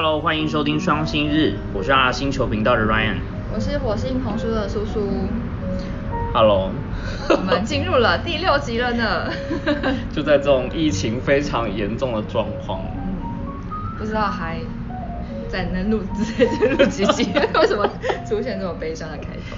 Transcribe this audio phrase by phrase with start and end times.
[0.00, 3.16] Hello，欢迎收听双星日，我是阿星球频道的 Ryan。
[3.52, 5.00] 我是火星童书的苏苏。
[6.32, 6.70] Hello，
[7.28, 9.28] 我们进入了 第六集了呢。
[10.12, 12.80] 就在这种疫情非常严重的状况，
[13.98, 14.60] 不知道还
[15.48, 17.32] 在能录之类录几集？
[17.58, 17.84] 为什么
[18.24, 19.56] 出现这么悲伤的开头？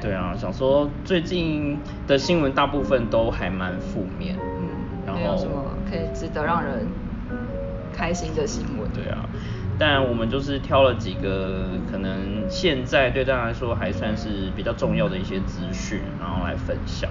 [0.00, 4.68] 对啊，想说最近的新闻大部分都还蛮负面，嗯，
[5.04, 6.86] 然后没有什么可以值得让人
[7.94, 8.88] 开心的新闻。
[8.94, 9.28] 对啊，
[9.78, 17.10] 但我们就是挑了几个可能现在对大家来说还算是比较重要的一些资讯，然后来分享。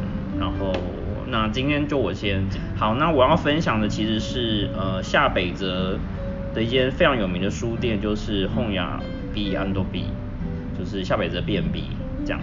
[0.00, 0.74] 嗯，然后
[1.26, 2.44] 那今天就我先
[2.76, 5.98] 好，那我要分享的其实是呃下北泽
[6.54, 9.00] 的一间非常有名的书店，就是 hon 雅
[9.32, 10.06] B 安多 B，
[10.78, 12.40] 就是下北泽 B&B 这样。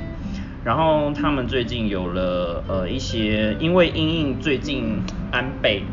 [0.63, 5.03] 然后他们最近有了呃一些，因为因应最近
[5.35, 5.83] 安倍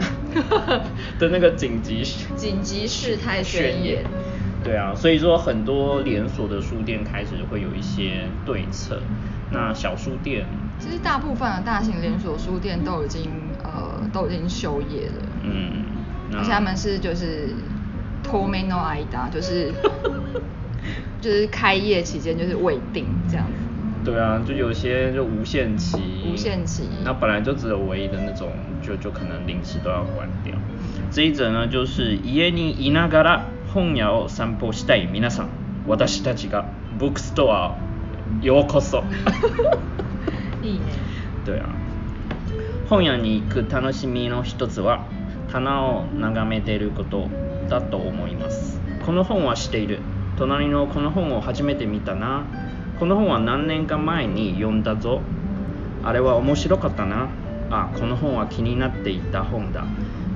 [1.18, 2.04] 的那个紧急
[2.36, 4.04] 紧急事态宣言，
[4.62, 9.02] 对啊，所以说很多连锁的书店开始会有一些对策。
[9.50, 10.46] 那小书店，
[10.78, 13.28] 其实大部分的大型连锁书店都已经
[13.64, 15.22] 呃都已经休业了。
[15.42, 15.84] 嗯，
[16.38, 17.48] 而且他们是就是
[18.22, 19.72] 托梅诺挨达，就是
[21.20, 23.52] 就是开业期间就是未定这样子。
[24.04, 28.50] 对啊，就有些就无限期，无限期那本来就只有唯一的那种，
[28.82, 30.54] 就就可能临时都要关掉。
[31.12, 35.48] 这一则呢，就是家にいながら本屋を散歩したい皆さん、
[35.86, 36.64] 私たちが
[36.98, 37.76] ブックストア
[38.40, 39.04] ようこそ。
[40.62, 40.80] いいね。
[41.46, 41.68] 对啊。
[42.88, 45.06] 本屋に行く楽しみの一つは
[45.50, 47.28] 棚を眺めていること
[47.68, 48.80] だと思います。
[49.06, 50.00] この本は知っている。
[50.36, 52.42] 隣のこの本を初めて見たな。
[53.02, 55.22] この本は何年か前に読んだぞ。
[56.04, 57.30] あれは面白かったな。
[57.68, 59.84] あ、この本は気になっていた本だ。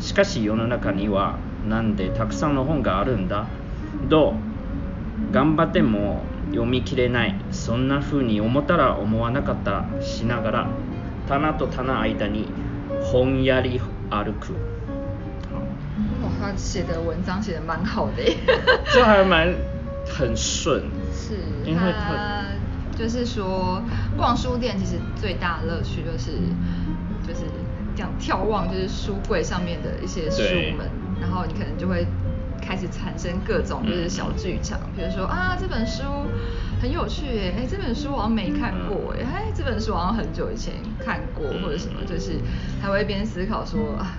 [0.01, 1.39] しかし世の中には
[1.69, 3.47] なんでたくさんの本があるんだ。
[4.09, 4.31] ど
[5.31, 5.33] う？
[5.33, 10.69] 頑張っても読み切れないそんな風に思ったら思わなかったしながら
[11.29, 12.49] 棚と棚間に
[13.13, 14.55] 本やり歩く
[16.21, 18.37] 哇，他写的文章写的蛮好的耶。
[18.93, 19.55] 这还蛮
[20.05, 20.83] 很顺
[21.15, 22.45] 是因为他它
[22.99, 23.83] 就是说，
[24.17, 26.33] 逛书店其实最大的乐趣就是
[27.27, 27.47] 就是
[27.95, 30.73] 这样眺望，就是书柜上面的一些书对。
[30.73, 30.89] 们，
[31.21, 32.07] 然后你可能就会
[32.61, 36.03] 开始产生各种就是小剧场，比如说啊这本书
[36.81, 40.75] 很有趣耶，哎这本书我好像没看过耶，哎这本书好像很久以前
[41.05, 42.33] 看过或者什么，就是
[42.81, 44.19] 还会一边思考说啊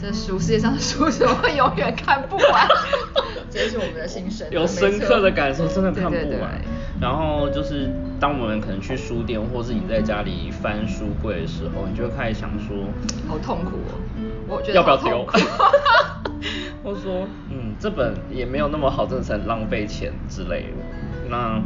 [0.00, 2.66] 这书世界上的书怎么会永远看不完？
[3.50, 6.40] 这是我们的心声，有深刻的感受，真的看不对对对。
[6.40, 6.60] 完。
[7.00, 7.90] 然后就是
[8.22, 12.86] 当我们可能去书店，或是你在家里翻书柜的时候，你就会开始想说，
[13.26, 13.98] 好痛苦哦，
[14.46, 16.84] 我觉得要不要丢好痛苦？
[16.84, 21.28] 或 说，嗯，这本也没有那么好，真的是很浪费钱之类的。
[21.28, 21.60] 那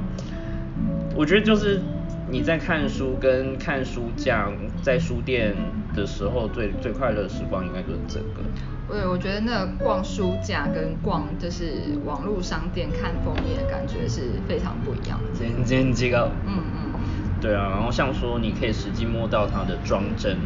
[1.14, 1.78] 我觉得就是
[2.30, 4.48] 你在看书跟看书架
[4.82, 5.54] 在书店
[5.94, 8.40] 的时候最最快乐的时光，应该就是这个。
[8.88, 15.38] 对，我觉得那个逛书架跟逛就是网络商店看封面的感觉是非常不一样的。
[15.38, 16.30] 全然違う。
[16.46, 17.00] 嗯嗯。
[17.40, 20.38] 对啊，然后像说你可以实际摸到它的装帧，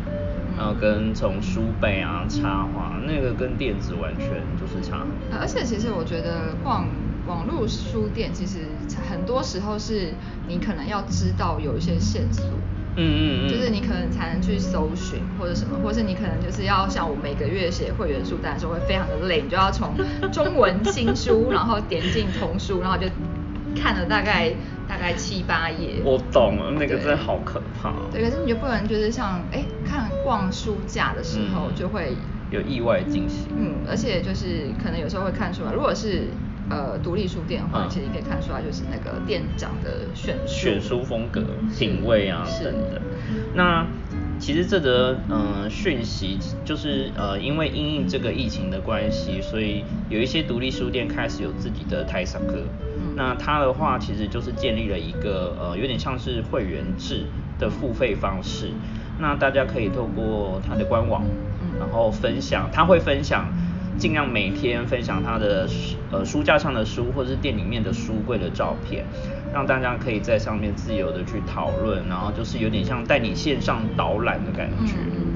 [0.57, 4.29] 然后跟从书背啊插画，那个跟电子完全
[4.59, 5.07] 就是差。
[5.31, 6.89] 而且其实我觉得逛
[7.27, 8.67] 网络书店，其实
[9.09, 10.13] 很多时候是
[10.49, 12.45] 你可能要知道有一些线索。
[12.97, 13.49] 嗯嗯嗯。
[13.49, 19.95] 就是你可能才能去搜寻或者什么，或是你可能就是要像我每个月写会员书单的时候会非常的累，你就要从
[20.33, 23.07] 中文新书，然后点进童书，然后就
[23.81, 24.53] 看了大概
[24.89, 26.01] 大概七八页。
[26.05, 27.93] 我懂了，那个真的好可怕。
[28.13, 32.17] 对，可是你就不能就是像哎看逛书架的时候嗯就会
[32.51, 33.47] 有意外惊喜。
[33.57, 36.29] 嗯，而且就是可能有时候会看出来，如果是
[36.71, 41.45] 呃独立书店的话，嗯其实你可以看出来就是那个店长的选书选书风格、
[41.77, 43.03] 品味啊是等等。
[43.55, 43.87] 那
[44.39, 52.55] 其实这则嗯、呃讯息就是呃，因为因应这个疫情的关系，所以有一些独立书店开始有自己的台商课。
[52.97, 57.27] 嗯那它的话其实就是建立了一个呃有点像是会员制
[57.59, 58.71] 的付费方式。
[59.19, 61.23] 那大家可以透过它的官网，
[61.61, 63.53] 嗯然后分享，他会分享。
[64.01, 69.05] 尽量每天分享他的书呃书架上的书，或者是店里面的书柜的照片，
[69.53, 74.95] 让大家可以在上面自由的去讨论，然后就是有点像带你线上导览的感觉。
[74.95, 75.29] 嗯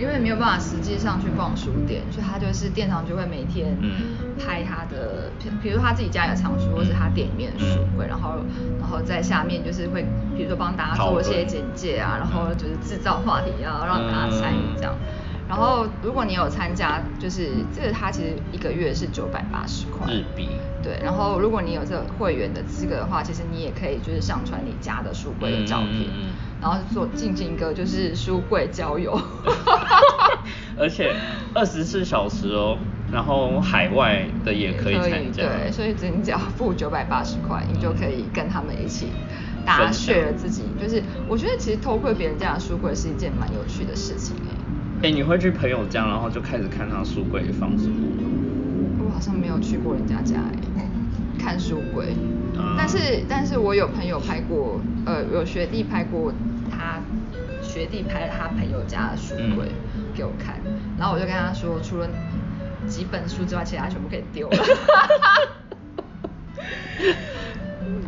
[0.00, 8.36] 因为没有办法实际上去逛书店，所以他就是店长就会每天嗯拍他的，比比如他自己家里的藏书，或是他店里面的书柜，然后
[8.78, 10.06] 然后在下面就是会，
[10.36, 14.94] 比如说帮大家做一些简介啊，然后就是制造话题啊，让大家参与这样。
[15.48, 20.48] 然后如果你有参加，就是这个它其实一个月是九百八十块日币。
[20.80, 26.30] 对，然后如果你有这个会员的资格的话，其实你也可以就是上传你家的书柜的照片，嗯嗯嗯
[26.60, 29.20] 然后做进行一个就是书柜交友。
[30.78, 31.12] 而且
[31.54, 32.78] 二十四小时哦，
[33.10, 35.42] 然后海外的也可以参加。
[35.42, 39.08] 对，所以只你只要付九百八十块，你就可以跟他们一起
[39.66, 44.54] 大家分享 share 自己，就是我觉得其实偷窥别人家的书柜是一件蛮有趣的事情哎、
[45.02, 49.04] 哎，你会去朋友家，然后就开始看他书柜放什么？
[49.04, 50.40] 我好像没有去过人家家
[50.76, 50.88] 哎、
[51.38, 52.06] 看书柜，
[52.56, 52.74] 啊。
[52.76, 52.98] 但是
[53.28, 56.32] 但是我有朋友拍过，呃，有学弟拍过
[56.70, 57.00] 他
[57.62, 60.56] 学弟拍了他朋友家的书柜、嗯给我看，
[60.98, 62.08] 然后我就跟他说，除了
[62.88, 64.58] 几本书之外，其他全部可以丢了。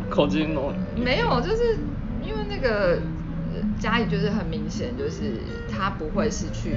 [0.09, 1.77] 口金哦，没有，就是
[2.21, 2.99] 因为那个
[3.53, 5.31] 呃家里就是很明显，就是
[5.71, 6.73] 他不会是去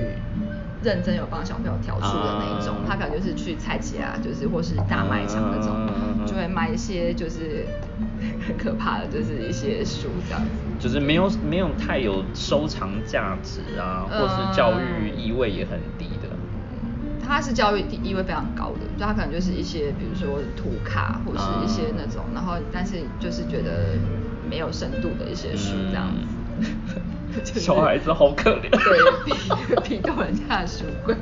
[0.82, 7.66] 认真有帮小朋友挑书的那一种，啊他可能就是去菜市啊，就是或是大卖场那种，啊就会买一些就是
[8.46, 10.50] 很可怕的，就是一些书这样子。
[10.78, 16.28] 就是没有没有太有收藏价值啊，或是教育意味也很低的。
[17.26, 23.96] 他是教育地意味非常高的，就它可能就是一些比如说图卡或是一些那种，然后但是就是觉得
[24.46, 26.33] 没有深度的一些书这样子。
[27.44, 31.14] 就 是小孩子好可怜 对，批批斗人家的书柜。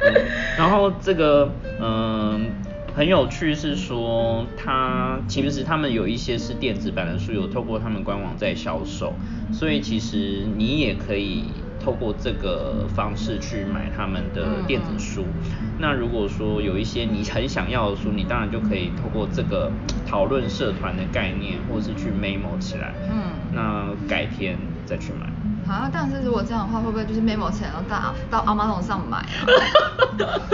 [0.00, 0.14] 嗯
[0.56, 1.50] 然后这个
[1.80, 2.50] 嗯
[2.94, 9.12] 很有趣是说，它其实他们有一些是电子版的书，有透过他们官网在销售，
[9.52, 11.46] 所以其实你也可以
[11.84, 15.24] 透过这个方式去买他们的电子书。
[15.80, 19.72] 那如果说有一些你很想要的书，你当然就可以透过这个
[20.06, 22.94] 讨论社团的概念，或是去 memo 起来。
[23.10, 23.22] 嗯
[23.52, 23.73] 那改
[24.36, 25.26] 天再去买。
[25.72, 29.18] 啊，但是如果这样的话，会不会就是 memo 起来，然后到到 Amazon 上买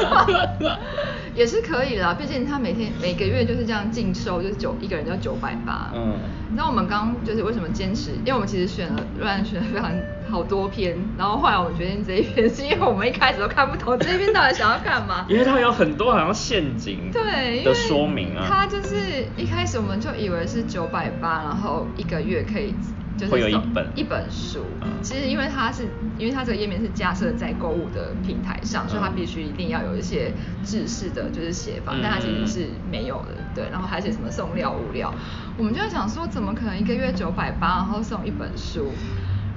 [0.05, 0.27] 啊？
[1.35, 5.91] 也是可以啦，毕竟他每天每个月就是这样净收，就是九一个人就九百八。
[5.95, 6.15] 嗯
[6.51, 8.11] 你知道我们刚就是为什么坚持？
[8.25, 9.89] 因为我们其实选了乱选了非常
[10.29, 15.25] 好多篇，然后后来我们决定这一篇，是因为我们一开始都看不懂这一篇到底想要干嘛。
[15.31, 18.97] 因为它有很多好像陷阱对，的说明啊，它就是
[19.37, 22.75] 一开始我们就以为是九百八，然后一个月可以
[23.21, 24.65] 就是会有一送本一本书。
[24.83, 25.89] 嗯其实因为它是
[26.19, 30.33] 因为它这个页面是架设在购物的平台上，所以它嗯必须一定要有一些
[30.65, 33.35] 制式的就是写法，嗯但它其实是没有的。
[33.55, 35.13] 对，然后还写什么送料物料，
[35.57, 38.93] 我们就在想说，怎么可能一个月九百八，然后送一本书？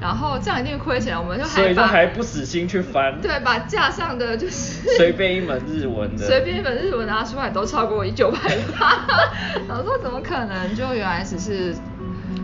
[0.01, 8.37] 然后这样一定亏钱，我们就所以就把还不死心去翻，对，把架上的就是随便一门日文的， 随便一本日文拿出来都超过一九百
[8.77, 9.05] 八，
[9.67, 10.75] 然后说怎么可能？
[10.75, 11.73] 就原来只是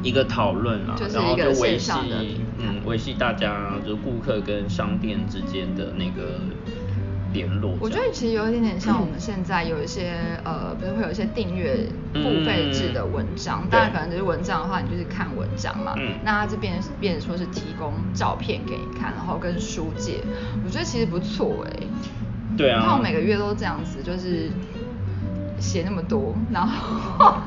[0.01, 1.92] 一个讨论啊，就是然后就维系
[2.57, 6.40] 嗯维系大家就是顾客跟商店之间的那个
[7.34, 7.75] 联络。
[7.80, 10.13] 我觉得其实有一点点像我们现在有一些
[10.44, 15.94] 呃，不是会有一些订阅付费制的文章，嗯当然对可能就是文章的话，你就是看文章嘛。
[15.98, 20.24] 嗯那它这边是变成说是提供照片给你看，然后跟书借，
[20.66, 21.84] 我觉得其实不错哎、
[22.57, 24.50] 对啊你看我每个月都这样子，就是
[25.60, 27.38] 写那么多，然后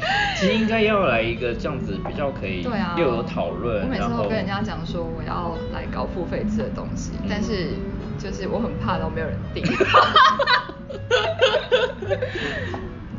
[0.38, 7.70] 其实应该要来一个这样子比较可以对啊，又有讨论，我每次都跟人家讲说我要来搞付费制的东西，嗯但是
[8.18, 9.64] 就是我很怕都没有人订。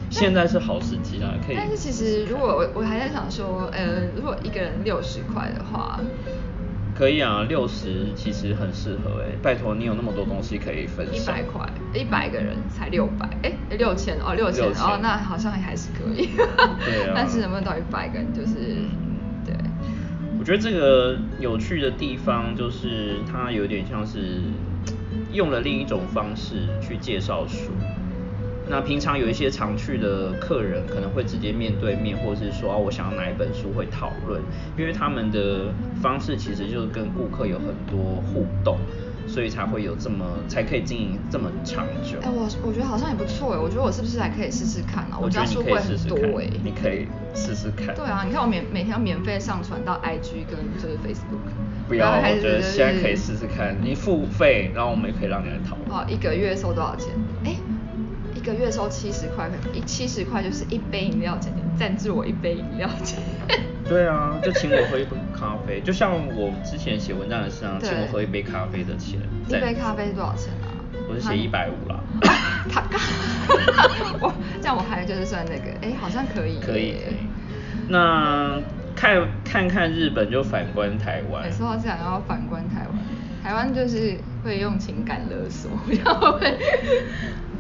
[0.10, 1.56] 现在是好时机啊，可以。
[1.56, 6.00] 但是其实如果我我还在想说，呃，如果一个人六十块的话，
[7.00, 11.34] 可以啊，六十其实很适合哎、拜托你有那么多东西可以分一享。
[11.34, 16.28] 百块，一百个人才六百，哎，六千哦，六千6000哦，那好像还是可以。
[16.84, 18.84] 对啊 但是能不能到一百个人，就是
[19.46, 19.56] 对。
[20.38, 24.42] 我觉得这个有趣的地方就是它有点像是
[25.32, 27.72] 用了另一种方式去介绍书。
[28.70, 34.42] 那平常有一些常去的客人可能会直接面对面，或是说啊我想要哪一本书会讨论，
[34.78, 38.78] 因为他们的方式其实就是跟顾客有很多互动，
[39.28, 42.20] 所以才会有这么才可以经营这么长久。
[42.22, 45.18] 哎，我我觉得好像也不错哎，我觉得我是不是还可以试试看啊？
[45.20, 47.96] 我觉得你可以家书柜试试看很多哎，，你可以试试看。
[47.96, 51.42] 对啊，你看我免每天要免费上传到 IG 跟就是 Facebook，
[51.88, 55.90] 不要，我觉得现在可以试试看，你付费，然后我们也可以让你来讨论。
[55.90, 57.10] 哦，一个月收多少钱？
[58.50, 63.20] 个月收七十块，一七十块就是一杯饮料钱，你赞助我一杯饮料钱。
[63.88, 69.20] 对啊， 就请我喝一杯咖啡，就像我之前写文章的是啊，对请我喝一杯咖啡的钱。
[69.48, 70.68] 一杯咖啡多少钱啊？
[71.08, 72.00] 我是写一百五啦。
[72.70, 73.00] 他刚，
[74.20, 76.60] 我这样我还就是算那个，哎，好像可以。
[76.60, 77.16] 可以可以。
[77.88, 78.60] 那
[78.96, 81.52] 看看看日本就反观台湾哎，。
[81.52, 82.98] 说到这样，要反观台湾，
[83.44, 85.72] 台湾就是会用情感勒索，
[86.04, 86.56] 然后会。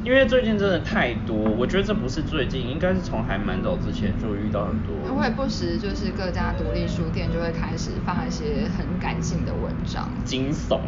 [0.03, 4.95] 因为最近真的太多，我觉得这不是最近，应该是从还蛮早之前就遇到很多。
[5.13, 10.79] 会不时就是各家独立书店就会开始发一些很感性的文章，惊悚。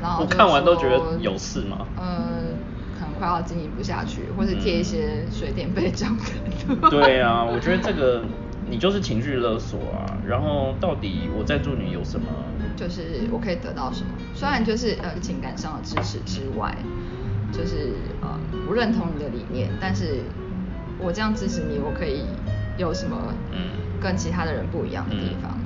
[0.00, 1.86] 然后 我看完都觉得有事吗？
[1.96, 2.56] 呃，
[2.98, 6.90] 可能快要经营不下去，或是贴一些水电费账单。
[6.90, 8.24] 对啊， 我觉得这个
[8.66, 10.16] 你就是情绪勒索啊。
[10.24, 12.26] 然后到底我在做你有什么？
[12.74, 14.10] 就是我可以得到什么？
[14.34, 16.74] 虽然就是呃情感上的支持之外。
[17.52, 20.22] 就是呃不认同你的理念，但是
[20.98, 22.24] 我这样支持你，我可以
[22.76, 25.58] 有什么嗯跟其他的人不一样的地方？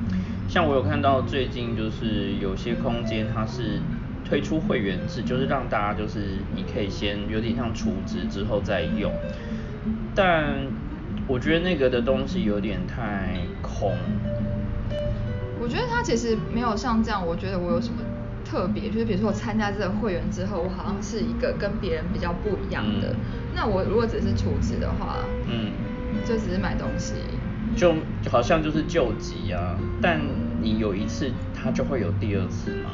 [0.48, 3.80] 像我有看到最近就是有些空间它是
[4.24, 9.12] 推出会员制，就是让大家就是你可以先有点像储值之后再用，
[10.14, 10.66] 但
[11.26, 13.96] 我觉得那个的东西有点太空。
[15.60, 18.02] 我觉得它其实没有像这样，我觉得我有什么。
[18.50, 23.14] 特别就是，比如说我参加这个会员之后，我好像是一个跟别人比较不一样的。
[23.54, 25.70] 那我如果只是储值的话，嗯，
[26.26, 27.14] 就只是买东西，
[27.76, 27.94] 就
[28.28, 29.78] 好像就是救急啊。
[30.02, 30.20] 但
[30.60, 32.90] 你有一次，它就会有第二次嘛。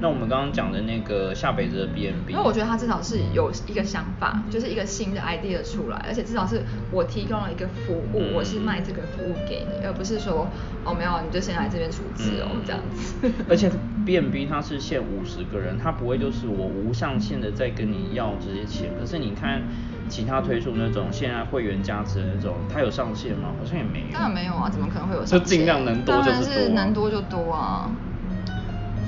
[0.00, 10.50] 那我们刚刚讲的那个下北泽的 B N B，因为我觉得他至少是有一个想法，就是一个新的 idea 出来，而且至少是我提供了一个服务，我是卖这个服务给你，而不是说
[10.84, 13.32] 哦没有你就先来这边处置哦这样子。
[13.48, 13.70] 而且
[14.04, 18.90] B N B 它是限五十个人，它不会就是我无上限的在跟你要这些钱。
[19.00, 19.62] 可是你看
[20.08, 23.54] 其他推出那种现在会员加持的那种，它有上限吗？
[23.58, 24.12] 好像也没有。
[24.12, 25.40] 当然没有啊，怎么可能会有上限？
[25.40, 27.90] 就尽量能多就是多，能多就多啊。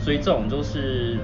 [0.09, 1.19] 所以这种就是，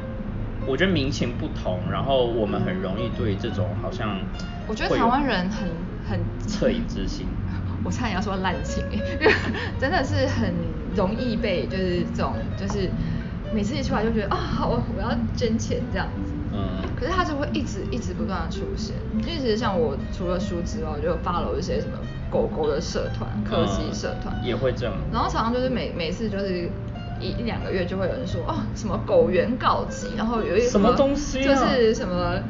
[0.67, 4.21] 我觉得民情不同，然后我们很容易对这种好像，
[4.69, 5.67] 我觉得台湾人很
[6.07, 7.27] 很恻隐之心，
[7.83, 9.33] 我差点要说滥情，因为
[9.81, 10.53] 真的是很
[10.95, 12.91] 容易被就是这种就是
[13.55, 21.97] 每次一出来就觉得啊好我要捐钱这样子，嗯，可是他就会一直一直不断的出现，因为其实像我除了书之外，我就发了一些什么
[22.29, 24.37] 狗狗的社团、科技社团。
[24.43, 26.71] 也会这样，然后常常就是每每次就是。
[27.21, 32.41] 一一两个月就会有人说哦什么狗源告急，然后有一什么东西就是什么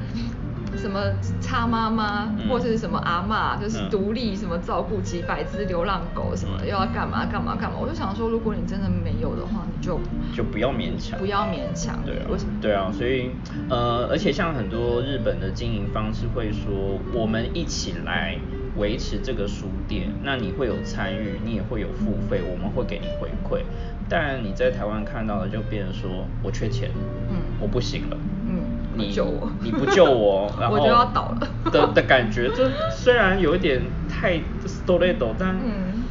[0.77, 1.01] 什么
[1.41, 10.01] 叉妈妈或是什么阿妈，就是独立什么照顾几百只流浪狗什么又要干嘛干嘛干嘛，我就想说如果你真的没有的话，你就
[10.35, 12.27] 就不要勉强，不要勉强，对啊，
[12.61, 13.31] 对啊，所以
[13.71, 18.39] 呃而且像很多日本的经营方式会说我们一起来。
[18.77, 23.63] 维持这个书店，那你会有参与，你也会有付费，我们会给你回馈。
[24.09, 26.91] 但你在台湾看到的就变成说我缺钱，
[27.31, 28.17] 嗯，我不行了，
[28.47, 28.65] 嗯，
[28.95, 32.49] 你救我，你不救我， 然后我就要倒了的的感觉。
[32.51, 36.05] 就虽然有一点太 s t o r e d 但嗯，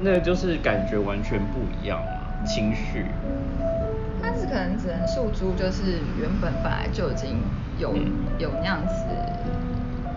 [0.00, 3.06] 那就是感觉完全不一样嘛，情绪。
[4.20, 7.36] 但是可能只能诉诸，就是原本本来就已经
[7.78, 7.94] 有
[8.38, 8.94] 有那样子。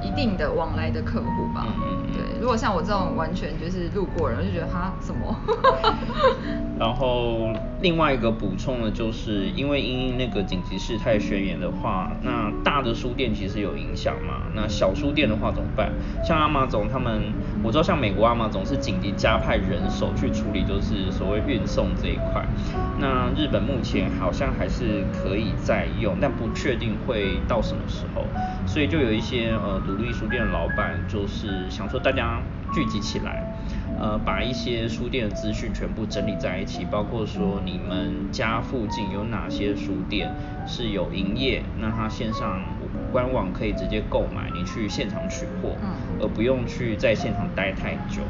[0.06, 1.66] 一定的往来的客户吧，
[2.14, 2.40] 对。
[2.40, 5.36] 如果像我这种完全就是路过人，就觉得他什么？
[6.78, 7.45] 然后
[7.86, 14.42] 另外一个补充的就是，因为因那个紧急事态宣言的话，那大的书店其实有影响嘛。
[14.56, 15.94] 那小书店的话怎么办？
[16.28, 22.44] 像阿玛总他们，我知道像美国阿玛总是紧急加派人手去处理，就是所谓运送这一块。
[23.00, 28.26] 那日本目前好像还是可以再用，但不确定会到什么时候。
[28.66, 32.42] 所以就有一些呃独立书店的老板，就是想说大家
[32.74, 33.45] 聚集起来，
[34.00, 40.30] 呃把一些书店的资讯全部整理在一起，包括说你们家附近有哪些书店
[40.68, 42.62] 是有营业，那它线上
[43.12, 45.90] 官网可以直接购买，你去现场取货，嗯
[46.22, 48.22] 而不用去在现场待太久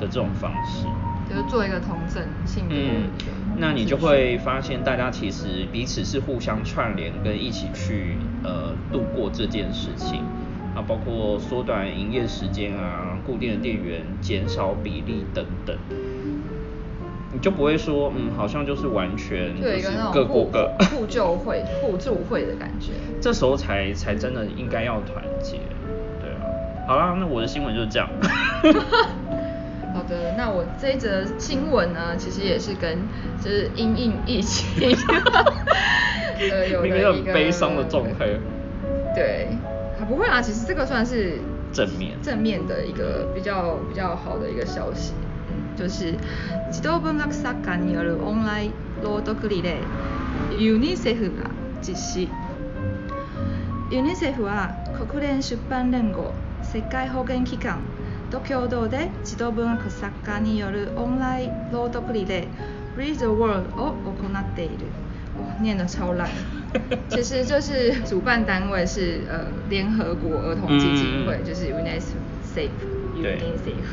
[0.00, 0.86] 的这种方式。
[1.26, 2.74] 就是做一个同整性的。
[2.74, 3.08] 嗯，
[3.56, 10.22] 那你就会发现大家其实彼此是互相串联跟一起去呃度过这件事情
[10.74, 15.76] 啊，包括缩短营业时间啊，固定的店员减少比例等等，
[17.32, 22.92] 你就不会说嗯好像就是完全就是各过各互 救会互助会的感觉。
[23.20, 25.58] 这时候才才真的应该要团结，
[26.20, 26.40] 对啊。
[26.86, 28.08] 好啦，那我的新闻就是这样。
[29.94, 32.98] 好的，那我这一则新闻呢，其实也是跟
[33.42, 34.94] 就是因应疫情，
[36.50, 38.26] 呃，有一个悲伤的状态。
[39.14, 39.46] 对，
[40.03, 41.39] 还不会啊，其实这个算是
[41.73, 45.13] 正面正面的一个比较比较好的一个消息，
[45.75, 46.15] 就是
[46.71, 48.71] 児童文学作家によるオンライン
[49.03, 51.49] 朗読リレーユニセフが
[51.81, 52.29] 実施。
[53.91, 54.73] ユニセフは
[55.09, 57.79] 国連出版連合世界保健機関
[58.29, 64.85] と共同で児童文学作家によるオンライン朗読リレー Read the World を行っている。
[65.61, 66.27] 念的超烂。
[67.08, 71.44] 其实就是主办单位是呃联合国儿童基金会，嗯。
[71.44, 72.02] 就是 UNICEF。
[72.54, 72.70] 对。
[73.14, 73.84] UNICEF，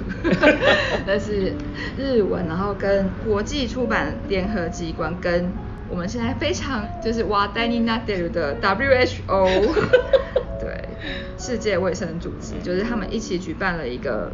[1.05, 1.55] 那是
[1.97, 5.51] 日文，然后跟国际出版联合机关跟
[5.89, 9.69] 我们现在非常就是哇丹尼纳德鲁的 WHO，
[10.59, 10.89] 对，
[11.37, 14.31] 世界卫生组织，就是他们一起举办了一个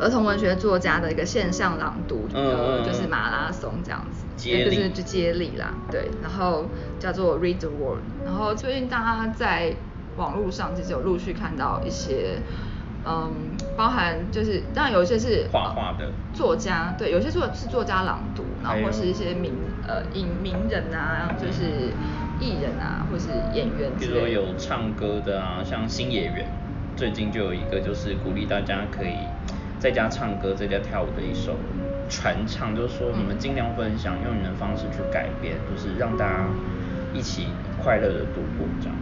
[0.00, 2.84] 儿童文学作家的一个线上朗读，嗯嗯呃，嗯。
[2.84, 6.66] 就是马拉松这样子，接力就是就接力啦，对，然后
[6.98, 9.74] 叫做 Read the World，然后最近大家在
[10.16, 12.38] 网络上其实有陆续看到一些。
[13.04, 13.32] 嗯，
[13.76, 19.52] 包含就是当然有一些是画画的作家，对，有些作是作家朗读，然后或是一些名
[19.88, 21.90] 呃影名人啊，就是
[22.38, 24.28] 艺人啊，或是演员比如说。
[24.28, 26.46] 有唱歌的啊，像新演员，
[26.94, 29.16] 最近就有一个就是鼓励大家可以
[29.82, 31.56] 在家唱歌、在家跳舞的一首
[32.08, 36.44] 传唱，就是说你们尽量分享，用你的方式去改变，就是让大家
[37.12, 37.48] 一起
[37.82, 38.94] 快乐的度过这样。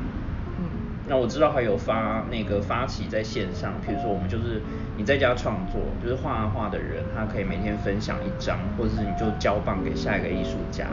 [0.58, 0.64] 嗯，
[1.06, 4.62] 那我知道还有发那个发起在线上，比如说我们就是
[4.96, 10.87] 你在家创作，就是画画的人，他可以每天分享一张，或者是你就交棒给下一个艺术家，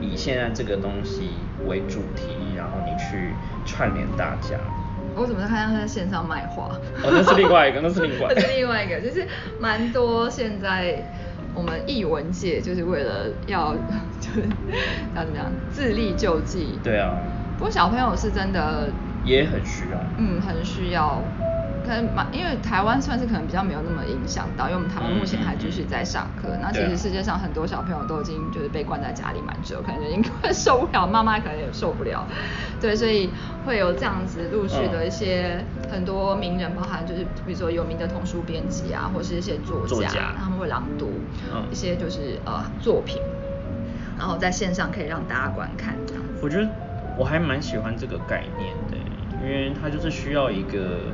[0.00, 1.32] 以现在这个东西
[1.66, 3.34] 为主题，然后你去
[3.66, 4.56] 串联大家。
[5.16, 6.64] 我怎么看到他在线上卖画？
[7.02, 9.26] 哦那是另外一个那是另外一个 那是另外一个，就是
[9.60, 10.96] 蛮多现在
[11.54, 13.74] 我们艺文界就是为了要
[14.20, 14.42] 就是
[15.14, 16.78] 要怎么样自力救济。
[16.82, 17.14] 对啊，
[17.58, 18.88] 不过小朋友是真的，
[19.24, 19.98] 也很需要。
[20.18, 21.22] 嗯，很需要。
[21.84, 26.56] 可能蛮，因为台湾算是可能比较没有那么影响到，因为我们台湾目前还继续在上课。
[26.60, 32.26] 那其实世界上很多小朋友都已经就是被关在家里蛮久，可能已经快受不了，妈妈可能也受不了。
[32.80, 33.30] 对，所以
[33.66, 41.20] 会有这样子陆续的一些很多名人，包含就是比如说有名的童书编辑啊，或是一些作家，作家他们会朗读
[41.52, 43.20] 嗯一些就是呃作品，
[44.18, 46.40] 然后在线上可以让大家观看这样子。
[46.42, 46.66] 我觉得
[47.18, 48.96] 我还蛮喜欢这个概念的，
[49.42, 51.12] 因为它就是需要一个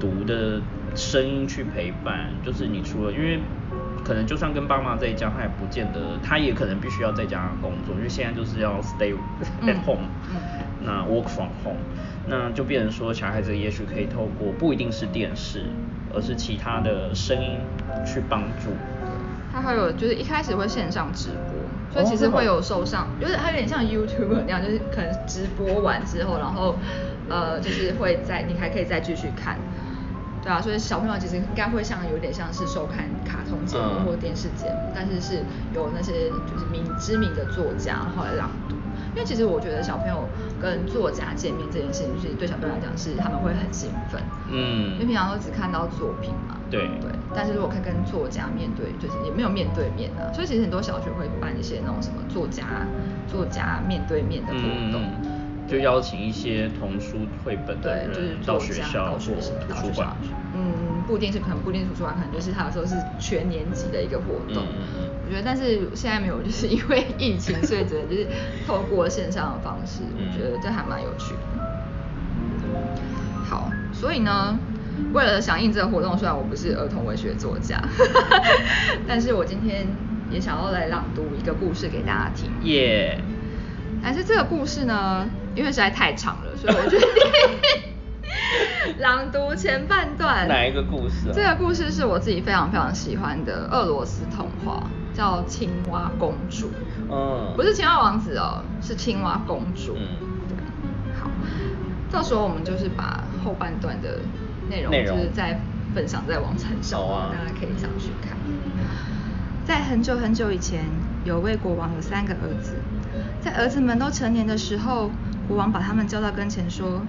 [0.00, 0.60] 读的
[0.96, 3.38] 声音去陪伴，就是你除了因为
[4.02, 9.16] 可能就算跟爸妈在家，他也不见得，他也可能必须要在家工作，因为现在就是要 stay at
[9.60, 10.36] 嗯 home，、嗯。
[10.82, 11.76] 那 work from home，
[12.26, 15.64] 那就变成说小孩子也许可以透过不一定是电视，
[16.14, 17.58] 而是其他的声音
[18.06, 18.70] 去帮助。
[19.52, 26.78] 他还有就是一开始会线上直播，所以其实会有受上，就是它有点像 YouTube 那样，就是可能直播完之后，然后
[27.28, 29.58] 呃就是会在你还可以再继续看，
[30.42, 35.42] 对啊，所以小朋友其实应该会像有点像是收看卡通节目嗯或电视节目，但是是
[35.74, 38.76] 有那些就是名知名的作家然后来朗读。
[39.12, 40.28] 因为其实我觉得小朋友
[40.60, 52.64] 跟作家见面这件事情，其实对小朋友来讲是他们会很兴奋，嗯因为平常都只看到作品嘛，对对，但是如果可以跟作家面对，就是也没有面对面啊，所以其实很多小学会办一些那种什么作家
[53.26, 54.60] 作家面对面的活
[54.92, 55.02] 动。
[55.02, 55.39] 嗯
[55.70, 60.16] 就邀请一些童书绘本的对，就是人到学校或图书馆。
[60.52, 64.66] 嗯，不一定是可能不一定是图书馆，可能就是他有时候是全年级的一个活动。
[65.24, 68.26] 我觉得，但是现在没有，就是因为疫情，所以只能就是
[68.66, 71.40] 透过线上的方式，嗯我觉得这还蛮有趣的。
[73.44, 74.58] 好，所以呢，
[75.12, 77.80] 为了响应这个活动，虽然我不是儿童文学作家，
[79.06, 79.86] 但是我今天
[80.32, 82.50] 也想要来朗读一个故事给大家听。
[82.64, 83.20] 耶、
[84.02, 87.08] 但是这个故事呢，因为实在太长了，所以我决定
[88.98, 90.46] 朗读前半段。
[90.48, 94.82] 哪一个故事啊这个故事是我自己非常非常喜欢的俄罗斯童话，
[95.14, 96.66] 叫《青蛙公主》。
[97.10, 99.96] 嗯，不是青蛙王子哦，是青蛙公主。
[99.98, 100.06] 嗯
[100.48, 100.56] 对，
[101.20, 101.30] 好，
[102.10, 104.20] 到时候我们就是把后半段的
[104.68, 105.60] 内容，就是再
[105.94, 108.36] 分享在网站上，啊大家可以上去看。
[109.64, 110.84] 在很久很久以前，
[111.24, 112.74] 有位国王有三个儿子，
[113.40, 115.10] 在儿子们都成年的时候，
[115.50, 117.02] 国王把他们叫到跟前说：“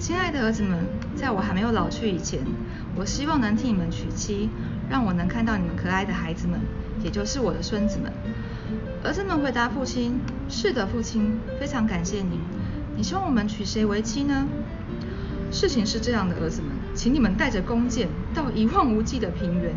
[0.00, 2.40] 亲爱的儿子们，在我还没有老去以前，
[2.96, 4.50] 我希望能替你们娶妻，
[4.90, 6.58] 让我能看到你们可爱的孩子们，
[7.04, 8.12] 也就是我的孙子们。”
[9.04, 10.18] 儿子们回答父亲
[10.50, 12.40] ：“是的，父亲，非常感谢您。
[12.96, 14.44] 你希望我们娶谁为妻呢？”
[15.52, 19.72] 事情是这样的，儿子们，请你们带着弓箭到一望无际的平原，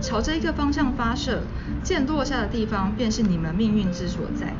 [0.00, 1.42] 朝着一个方向发射，
[1.82, 4.54] 箭落下的地方便是你们命运之所在。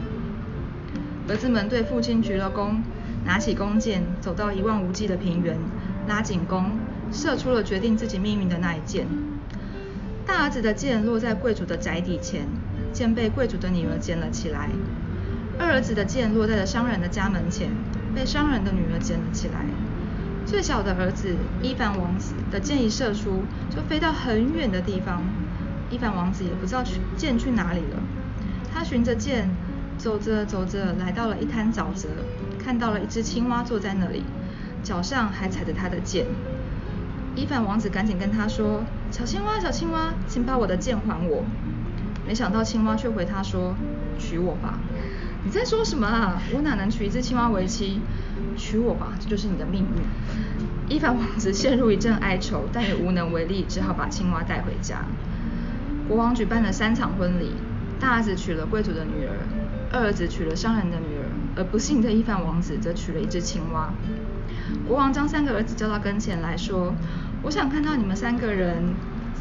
[1.26, 2.76] 儿子们对父亲鞠了躬，
[3.28, 5.54] 拿起弓箭，走到一望无际的平原，
[6.08, 6.78] 拉紧弓，
[7.12, 9.06] 射出了决定自己命运的那一箭。
[10.26, 12.46] 大儿子的箭落在贵族的宅邸前，
[12.90, 14.70] 箭被贵族的女儿捡了起来。
[15.58, 17.68] 二儿子的箭落在了商人的家门前，
[18.14, 19.66] 被商人的女儿捡了起来。
[20.46, 25.22] 最小的儿子伊凡王子的箭一射出，就飞到很远的地方。
[25.90, 28.02] 伊凡王子也不知道去箭去哪里了。
[28.72, 29.50] 他循着箭
[29.98, 32.08] 走着走着，来到了一滩沼泽，
[32.68, 34.22] 看到了一只青蛙坐在那里，
[34.82, 36.26] 脚上还踩着他的剑。
[37.34, 41.44] 伊凡王子赶紧跟他说：“小青蛙，小青蛙，请把我的剑还我。”
[42.28, 43.74] 没想到青蛙却回他说
[44.20, 44.80] ：“娶我吧。”
[45.44, 46.42] 你在说什么啊？
[46.52, 48.02] 我哪能娶一只青蛙为妻？
[48.54, 50.94] 娶我吧，这就是你的命运。
[50.94, 55.06] 伊凡王子陷入一阵哀愁，但也无能为力，只好把青蛙带回家。
[56.06, 57.54] 国王举办了三场婚礼，
[58.00, 59.34] 大儿子娶了贵族的女儿，
[59.92, 63.92] 二儿子娶了商人的女儿，而不幸的伊凡王子则娶了一只青蛙。
[64.86, 66.94] 国王将三个儿子叫到跟前来说
[67.42, 68.94] ：“我想看到你们三个人，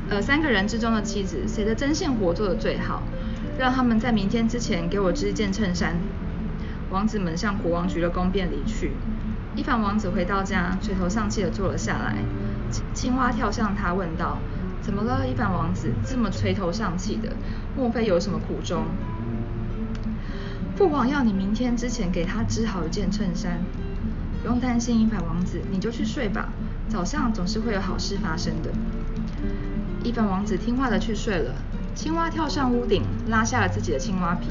[0.09, 3.03] 呃，三个人之中的妻子，谁的针线活做得最好？
[3.59, 5.97] 让他们在明天之前给我织一件衬衫。”
[6.89, 8.93] 王子们向国王鞠了躬，便离去。
[9.55, 12.15] 伊凡王子回到家，垂头丧气地坐了下来。
[12.93, 14.37] 青蛙跳向他，问道
[14.87, 15.91] ：“怎么了，伊凡王子？
[16.05, 17.33] 这么垂头丧气的，
[17.75, 18.85] 莫非有什么苦衷？”
[20.77, 23.59] 父王要你明天之前给他织好一件衬衫。
[24.41, 26.53] 不用担心，伊凡王子，你就去睡吧。
[26.87, 28.71] 早上总是会有好事发生的。
[30.05, 31.53] 伊凡王子听话的去睡了。
[31.93, 34.47] 青蛙跳上屋顶，拉下了自己的青蛙皮。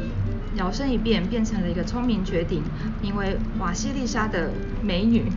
[0.57, 2.63] 摇身一变，变成了一个聪明绝顶、
[3.01, 4.51] 名为瓦西丽莎的
[4.83, 5.33] 美女，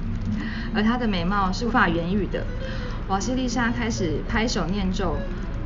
[0.76, 2.46] 而她的美貌是无法言语的。
[3.10, 5.18] 瓦西丽莎开始拍手念咒：“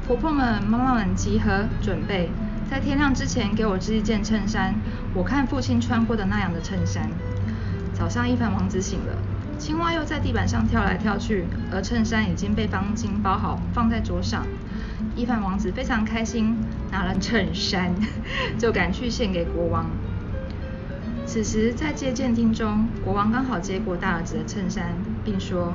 [0.07, 2.29] 婆婆们、妈妈们集合，准备，
[2.71, 4.73] 在天亮之前给我织一件衬衫，
[5.13, 7.09] 我看父亲穿过的那样的衬衫。”
[7.91, 9.17] 早上，伊凡王子醒了，
[9.57, 14.47] 青蛙又在地板上跳来跳去，而衬衫已经被方巾包好，放在桌上。
[15.13, 16.55] 伊凡王子非常开心，
[16.93, 17.93] 拿了衬衫
[18.57, 19.85] 就赶去献给国王。
[21.25, 24.93] 此时在接见厅中，国王刚好接过大儿子的衬衫，
[25.25, 25.73] 并说：“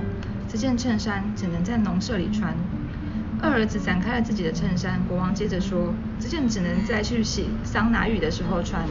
[0.49, 2.55] 这件衬衫只能在农舍里穿。”
[3.41, 8.83] 二儿子展开了自己的衬衫，国王接着说：“这件只能在去洗桑拿浴的时候穿。”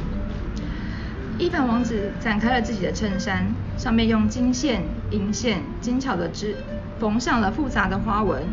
[1.37, 3.45] 伊凡王子展开了自己的衬衫，
[3.77, 6.55] 上面用金线、银线精巧的织
[6.97, 8.43] 缝上了复杂的花纹。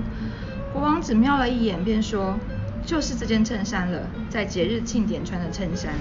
[0.72, 2.36] 国王只瞄了一眼，便说
[2.84, 5.92] ：“就是这件衬衫了，在节日庆典穿的衬衫。”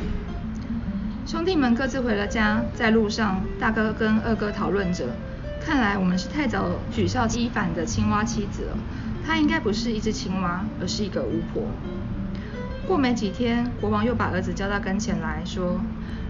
[1.26, 5.06] 兄弟们各自回了家，在路上，大哥跟二哥讨论着
[5.65, 8.78] ：“看来我们是太早取笑伊凡的青蛙妻子了，
[9.26, 11.63] 她应该不是一只青蛙，而是一个巫婆。”
[12.86, 15.80] 过没几天，国王又把儿子叫到跟前来说：“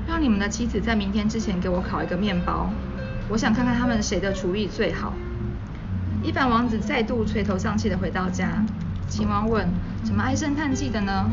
[0.08, 2.70] 让你们的妻子在明天之前给我烤一个面包，
[3.28, 5.14] 我想看看他们谁的厨艺最好。”
[6.22, 8.64] 伊凡王子再度垂头丧气地回到家。
[9.10, 9.68] 秦王问
[10.06, 11.30] ：“怎么唉声叹气的呢？”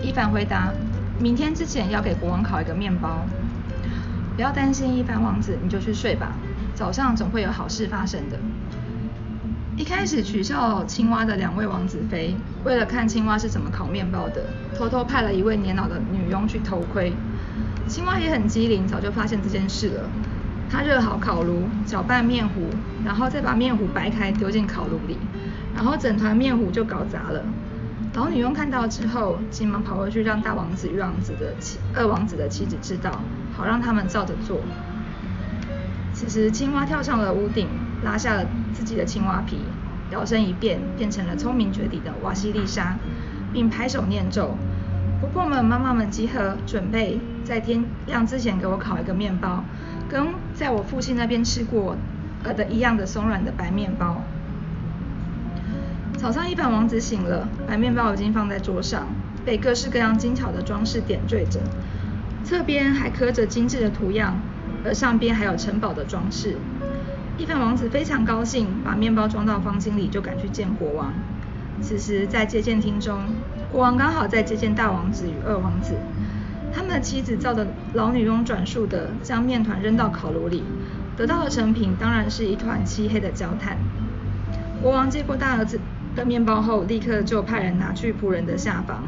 [0.00, 0.72] 伊凡回答
[1.18, 3.26] ：“明天之前要给国王烤一个面包。”
[4.36, 6.32] 不要担心，伊凡王子，你就去睡吧。
[6.76, 8.38] 早上总会有好事发生的。
[9.78, 14.44] 一开始取笑青蛙的两位王子妃，为了看青蛙是怎么烤面包的，
[14.76, 17.14] 偷偷派了一位年老的女佣去偷窥。
[17.88, 20.02] 青蛙也很机灵，早就发现这件事了。
[20.68, 22.68] 他热好烤炉，搅拌面糊，
[23.06, 25.16] 然后再把面糊掰开丢进烤炉里，
[25.74, 27.42] 然后整团面糊就搞砸了。
[28.12, 33.22] 老女佣看到之后，急忙跑回去让大王子与王子的妻二王子的妻子知道，
[33.56, 34.60] 好让他们照着做。
[36.16, 37.68] 此时青蛙跳上了屋顶，
[38.02, 39.58] 拉下了自己的青蛙皮，
[40.10, 42.96] 摇身一变，变成了聪明绝顶的瓦西丽莎，
[43.52, 44.56] 并拍手念咒
[45.20, 49.62] ：“婆婆们、妈妈们集合，准备在天亮之前给我烤一个面包。”
[50.08, 51.96] 跟在我父亲那边吃过
[52.44, 54.22] 呃的一样的松软的白面包。
[56.16, 59.06] 早上，一盘王子醒了，白面包已经放在桌上，
[59.44, 61.60] 被各式各样精巧的装饰点缀着，
[62.42, 64.40] 侧边还刻着精致的图样，
[64.86, 66.56] 而上边还有城堡的装饰。
[67.36, 71.12] 一凡王子非常高兴，把面包装到方巾里，就赶去见国王。
[71.82, 73.18] 此时，在接见厅中，
[73.70, 75.94] 国王刚好在接见大王子与二王子。
[76.72, 80.62] 他们的妻子照着老女佣转述的，将面团扔到烤炉里，
[81.16, 83.76] 得到的成品当然是一团漆黑的焦炭。
[84.82, 85.80] 国王接过大儿子
[86.14, 89.02] 的面包后，立刻就派人拿去仆人的下房；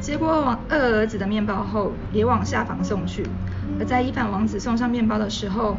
[0.00, 3.24] 接过二二儿子的面包后，也往下房送去。
[3.78, 5.76] 而在伊凡王子送上面包的时候，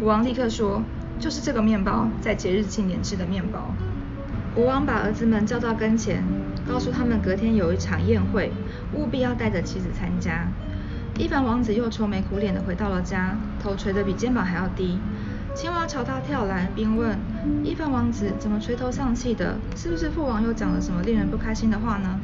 [0.00, 0.82] 国王立刻说
[1.18, 3.74] ：“就是这个面包，在节日庆典吃的面包。”
[4.54, 6.24] 国王把儿子们叫到跟前，
[6.66, 8.50] 告诉他们隔天有一场宴会，
[8.94, 10.48] 务必要带着妻子参加。
[11.18, 14.98] 伊凡王子又愁眉苦脸地回到了家，头垂得比肩膀还要低。
[15.54, 17.18] 青蛙朝他跳来，并问
[17.64, 19.56] ：“伊凡王子怎么垂头丧气的？
[19.74, 22.20] 是不是父王又讲了什么令人不开心的话呢？”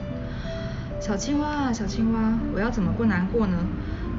[1.01, 3.57] 小青蛙啊，小青蛙，我要怎么不难过呢？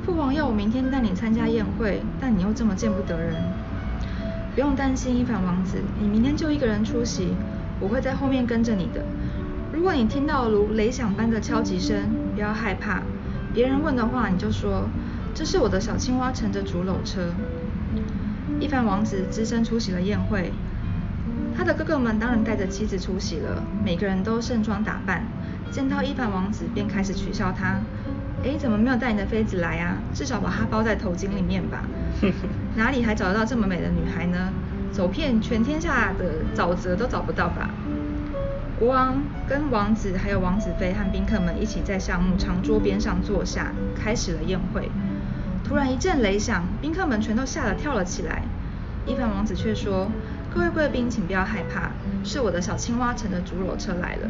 [0.05, 3.35] 父王要我明天带你参加宴会，但你又这么见不得人。
[4.53, 7.33] 不用担心，伊凡王子，你明天就一个人出席，
[7.79, 9.01] 我会在后面跟着你的。
[9.71, 11.95] 如果你听到如雷响般的敲击声，
[12.35, 13.01] 不要害怕。
[13.53, 14.89] 别人问的话，你就说
[15.33, 17.29] 这是我的小青蛙乘着竹篓车。
[18.59, 20.51] 伊凡王子只身出席了宴会，
[21.57, 25.23] 他的哥哥们当然带着妻子出席了，每个人都盛装打扮。
[25.71, 27.79] 见到伊凡王子，便开始取笑他
[28.43, 29.97] ：“哎，怎么没有带你的妃子来啊？
[30.13, 31.83] 至少把她包在头巾里面吧。
[32.75, 34.51] 哪里还找得到这么美的女孩呢？
[34.91, 37.69] 走遍全天下的沼泽都找不到吧？”
[38.77, 44.91] 国王跟王子还有王子妃和宾客们一起在橡木长桌边上坐下，开始了宴会。
[45.63, 48.43] 突然一阵雷响，宾客们全都吓得跳了起来。
[49.05, 50.09] 伊凡王子却说
[50.53, 51.91] ：“各位贵宾，请不要害怕，
[52.25, 54.27] 是我的小青蛙乘着竹篓车来了。”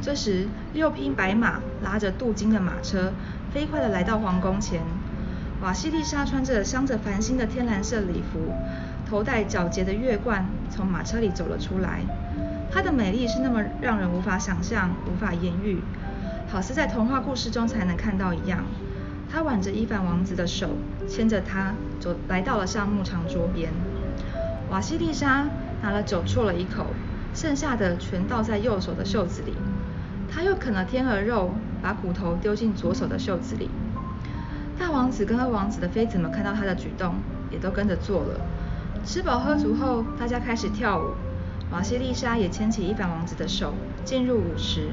[0.00, 3.12] 这时，六匹白马拉着镀金的马车，
[3.52, 4.80] 飞快地来到皇宫前。
[5.60, 8.52] 瓦西丽莎穿着镶着繁星的天蓝色礼服，
[9.08, 12.00] 头戴皎洁的月冠，从马车里走了出来。
[12.70, 15.82] 她的美丽是那么让人无法想象、无法言喻，
[16.48, 18.64] 好似在童话故事中才能看到一样。
[19.30, 20.70] 她挽着伊凡王子的手，
[21.08, 23.72] 牵着他走来到了橡木长桌边。
[24.70, 25.48] 瓦西丽莎
[25.82, 26.86] 拿了酒啜了一口，
[27.34, 29.54] 剩下的全倒在右手的袖子里。
[30.38, 31.50] 他又啃了天鹅肉，
[31.82, 33.68] 把骨头丢进左手的袖子里。
[34.78, 37.16] 大王子跟二王子的妃子们看到他的举动，
[37.50, 38.40] 也都跟着做了。
[39.04, 41.10] 吃饱喝足后，大家开始跳舞。
[41.72, 43.74] 瓦西丽莎也牵起伊凡王子的手，
[44.04, 44.90] 进入舞池。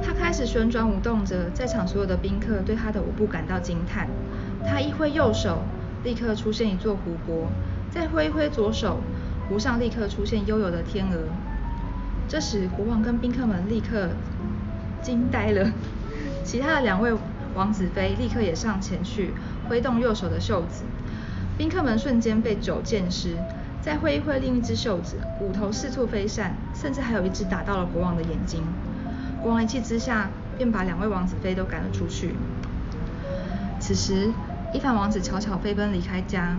[0.00, 4.08] 他开始旋转舞动着，在场所有的宾客对他的舞步感到惊叹。
[4.64, 5.62] 他一挥右手，
[6.04, 7.48] 立刻出现一座湖泊；
[7.90, 9.00] 再挥一挥左手，
[9.48, 11.24] 湖上立刻出现悠游的天鹅。
[12.28, 14.10] 这时，国王跟宾客们立刻
[15.00, 15.72] 惊呆了。
[16.44, 17.10] 其他的两位
[17.54, 19.32] 王子妃立刻也上前去
[19.66, 20.84] 挥动右手的袖子，
[21.56, 23.34] 宾客们瞬间被酒溅湿。
[23.80, 28.62] 再挥一挥另一只袖子，骨头四处飞散，甚至还有一只打到了国王的眼睛。
[29.42, 32.34] 国王一气之下，便把两位王子妃都赶了出去。
[33.80, 34.30] 此时，
[34.74, 36.58] 伊凡王子悄悄飞奔离开家，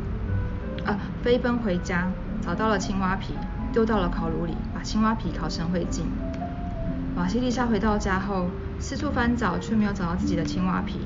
[0.85, 2.09] 啊，飞奔回家，
[2.41, 3.35] 找到了青蛙皮。
[3.71, 6.03] 丢到了烤炉里，把青蛙皮烤成灰烬。
[7.17, 8.47] 瓦西丽莎回到家后，
[8.79, 11.01] 四处翻找，却没有找到自己的青蛙皮。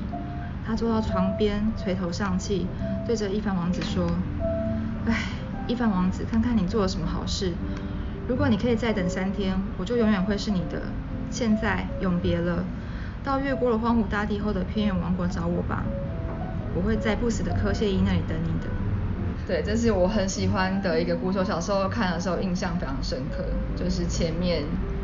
[0.64, 2.68] 她坐到床边，垂头丧气，
[3.04, 4.08] 对着伊凡王子说
[5.06, 5.16] ：“唉，
[5.66, 7.54] 伊凡王子，看看你做了什么好事。
[8.28, 10.82] 如果你可以再等三天，我就永远会是你的。
[11.28, 12.62] 现在永别了，
[13.24, 15.82] 到越过了荒芜大地后的偏远王国找我吧。
[16.76, 18.70] 我会在不死的科谢伊那里等你的。”
[19.46, 21.44] 对，这是我很喜欢的一个故事。
[21.44, 23.44] 小时候看的时候印象非常深刻，
[23.76, 24.62] 就是前面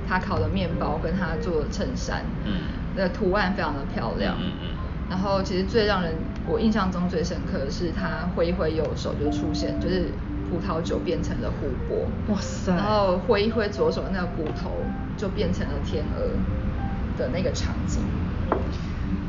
[0.08, 2.52] 他烤的面包跟他做的衬衫，嗯，
[2.96, 4.68] 的图案非常的漂亮，嗯嗯。
[5.10, 6.14] 然后其实最让人
[6.46, 10.06] 我印象中最深刻的是他挥一挥右手就出现，就是
[10.48, 12.72] 葡萄酒变成了湖泊，哇塞！
[12.74, 14.70] 然后挥一挥左手那个骨头
[15.16, 16.28] 就变成了天鹅
[17.18, 18.00] 的那个场景。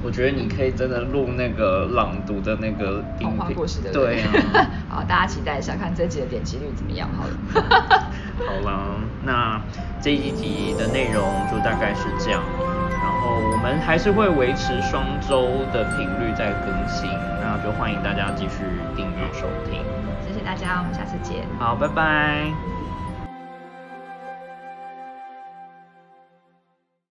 [0.03, 4.31] 我觉得你可以真的录那个朗读的那个童话故事，对啊。
[4.89, 7.07] 好，大家期待一下，看这集的点击率怎么样？
[7.17, 7.31] 好了。
[8.41, 9.61] 好了，那
[10.01, 12.41] 这一集的内容就大概是这样。
[12.89, 17.09] 然后我们还是会维持双周的频率在更新，
[17.41, 18.63] 那就欢迎大家继续
[18.95, 19.81] 订阅收听。
[20.25, 21.45] 谢谢大家，我们下次见。
[21.59, 22.70] 好，拜拜。